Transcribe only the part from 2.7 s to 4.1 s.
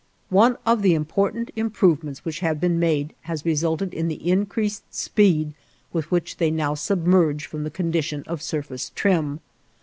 made has resulted in